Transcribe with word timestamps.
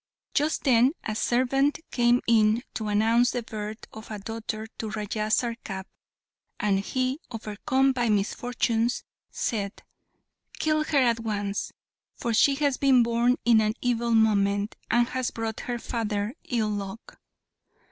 Just 0.33 0.63
then, 0.63 0.93
a 1.03 1.13
servant 1.13 1.79
came 1.91 2.21
in 2.25 2.63
to 2.73 2.87
announce 2.87 3.29
the 3.29 3.43
birth 3.43 3.85
of 3.93 4.09
a 4.09 4.17
daughter 4.17 4.65
to 4.79 4.89
Raja 4.89 5.29
Sarkap, 5.29 5.85
and 6.59 6.79
he, 6.79 7.19
overcome 7.29 7.91
by 7.91 8.09
misfortunes, 8.09 9.03
said, 9.29 9.83
"Kill 10.57 10.83
her 10.85 10.97
at 11.03 11.19
once! 11.19 11.71
for 12.15 12.33
she 12.33 12.55
has 12.55 12.77
been 12.77 13.03
born 13.03 13.35
in 13.45 13.61
an 13.61 13.75
evil 13.79 14.15
moment, 14.15 14.75
and 14.89 15.07
has 15.09 15.29
brought 15.29 15.59
her 15.59 15.77
father 15.77 16.33
ill 16.45 16.69
luck!" 16.69 17.19